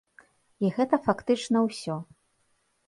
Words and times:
І 0.65 0.71
гэта 0.79 1.01
фактычна 1.09 1.57
ўсё. 1.69 1.95